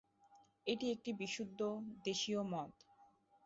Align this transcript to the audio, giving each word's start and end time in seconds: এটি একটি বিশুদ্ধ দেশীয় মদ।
এটি 0.67 0.85
একটি 0.91 1.11
বিশুদ্ধ 1.13 1.59
দেশীয় 2.03 2.41
মদ। 2.43 2.71